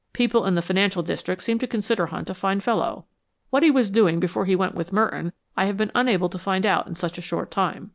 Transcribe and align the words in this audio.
People 0.13 0.47
in 0.47 0.55
the 0.55 0.63
financial 0.63 1.03
district 1.03 1.43
seem 1.43 1.59
to 1.59 1.67
consider 1.67 2.07
Hunt 2.07 2.27
a 2.31 2.33
fine 2.33 2.59
fellow. 2.59 3.05
What 3.51 3.61
he 3.61 3.69
was 3.69 3.91
doing 3.91 4.19
before 4.19 4.45
he 4.45 4.55
went 4.55 4.73
with 4.73 4.91
Merton 4.91 5.31
I 5.55 5.65
have 5.65 5.77
been 5.77 5.91
unable 5.93 6.27
to 6.29 6.39
find 6.39 6.65
out 6.65 6.87
in 6.87 6.95
such 6.95 7.19
a 7.19 7.21
short 7.21 7.51
time." 7.51 7.89